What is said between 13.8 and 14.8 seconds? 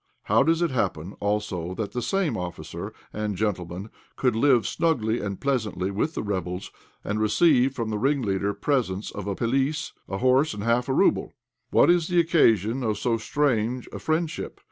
a friendship?